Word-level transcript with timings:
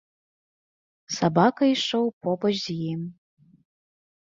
Сабака 1.17 1.63
ішоў 1.73 2.05
побач 2.25 2.53
з 2.65 2.69
ім. 2.93 3.01